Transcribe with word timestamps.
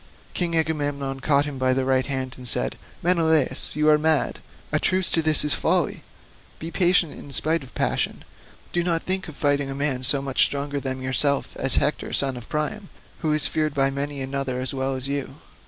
King 0.33 0.55
Agamemnon 0.57 1.19
caught 1.19 1.45
him 1.45 1.59
by 1.59 1.73
the 1.73 1.85
right 1.85 2.07
hand 2.07 2.33
and 2.35 2.47
said, 2.47 2.75
"Menelaus, 3.03 3.75
you 3.75 3.87
are 3.87 3.99
mad; 3.99 4.39
a 4.71 4.79
truce 4.79 5.11
to 5.11 5.21
this 5.21 5.43
folly. 5.53 6.01
Be 6.57 6.71
patient 6.71 7.13
in 7.13 7.31
spite 7.31 7.61
of 7.61 7.75
passion, 7.75 8.23
do 8.73 8.81
not 8.81 9.03
think 9.03 9.27
of 9.27 9.35
fighting 9.35 9.69
a 9.69 9.75
man 9.75 10.01
so 10.01 10.19
much 10.19 10.43
stronger 10.43 10.79
than 10.79 11.03
yourself 11.03 11.55
as 11.55 11.75
Hector 11.75 12.13
son 12.13 12.35
of 12.35 12.49
Priam, 12.49 12.89
who 13.19 13.31
is 13.31 13.45
feared 13.45 13.75
by 13.75 13.91
many 13.91 14.21
another 14.21 14.59
as 14.59 14.73
well 14.73 14.95
as 14.95 15.07
you. 15.07 15.35